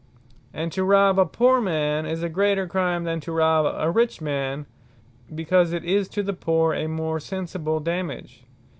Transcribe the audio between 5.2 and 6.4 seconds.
because 'tis to the